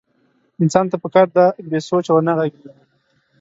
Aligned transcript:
انسان 0.63 0.85
ته 0.91 0.95
پکار 1.03 1.27
ده 1.35 1.45
بې 1.69 1.79
سوچه 1.89 2.11
ونه 2.13 2.33
غږېږي. 2.37 2.71